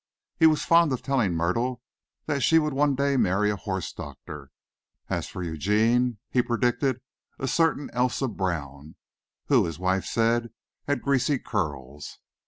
[0.35, 1.83] He was fond of telling Myrtle
[2.25, 4.49] that she would one day marry a horse doctor.
[5.11, 7.01] As for Eugene, he predicted
[7.37, 8.95] a certain Elsa Brown,
[9.45, 10.49] who, his wife said,
[10.87, 12.17] had greasy curls.